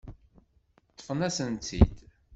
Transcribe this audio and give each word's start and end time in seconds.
Ṭṭfent-asen-tt-id. 0.91 1.95